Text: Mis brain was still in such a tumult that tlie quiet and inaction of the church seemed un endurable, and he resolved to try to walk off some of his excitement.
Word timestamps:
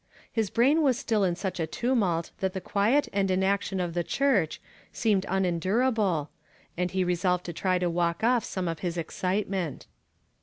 Mis 0.35 0.49
brain 0.49 0.81
was 0.81 0.97
still 0.97 1.23
in 1.23 1.35
such 1.35 1.59
a 1.59 1.67
tumult 1.67 2.31
that 2.39 2.55
tlie 2.55 2.63
quiet 2.63 3.07
and 3.13 3.29
inaction 3.29 3.79
of 3.79 3.93
the 3.93 4.03
church 4.03 4.59
seemed 4.91 5.27
un 5.27 5.45
endurable, 5.45 6.31
and 6.75 6.89
he 6.89 7.03
resolved 7.03 7.45
to 7.45 7.53
try 7.53 7.77
to 7.77 7.87
walk 7.87 8.23
off 8.23 8.43
some 8.43 8.67
of 8.67 8.79
his 8.79 8.97
excitement. 8.97 9.85